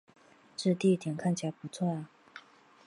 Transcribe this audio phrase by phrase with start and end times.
[0.57, 2.09] 这地点看起来不错啊